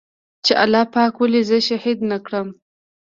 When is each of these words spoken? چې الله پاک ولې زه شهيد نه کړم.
چې 0.45 0.53
الله 0.63 0.83
پاک 0.93 1.13
ولې 1.17 1.41
زه 1.49 1.57
شهيد 1.67 1.99
نه 2.11 2.17
کړم. 2.25 2.47